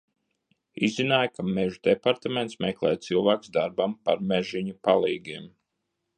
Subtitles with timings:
[0.87, 5.49] Izzināju, ka Mežu departaments meklē cilvēkus darbam par mežziņa palīgiem.